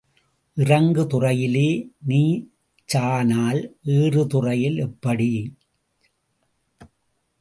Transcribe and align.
இறங்கு 0.57 1.03
துறையிலே 1.07 1.67
நீச்சானால் 2.07 3.61
ஏறு 3.97 4.23
துறையிலே 4.27 4.81
எப்படி? 4.87 5.29